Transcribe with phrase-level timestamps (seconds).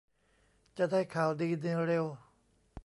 [0.77, 2.05] จะได้ข่าวดีในเร็ว